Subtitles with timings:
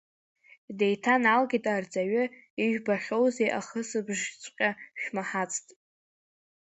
[0.77, 2.23] Деиҭаналагеит арҵаҩы,
[2.63, 4.69] ижәбахьоузеи, ахысбжьыҵәҟьа
[5.01, 5.67] шәмаҳацт.